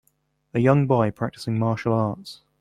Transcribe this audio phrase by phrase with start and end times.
[0.55, 2.41] A young boy practicing martial arts.